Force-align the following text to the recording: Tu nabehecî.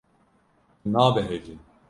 Tu 0.79 0.87
nabehecî. 0.93 1.55